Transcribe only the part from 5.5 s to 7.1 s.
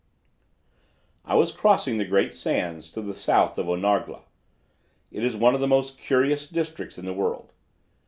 of the most curious districts in